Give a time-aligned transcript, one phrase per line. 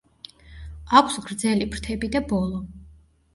[0.99, 2.63] აქვს გრძელი ფრთები და ბოლო.